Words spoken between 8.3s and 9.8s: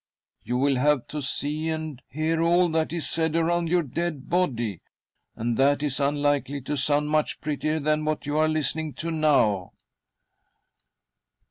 are listening h now.".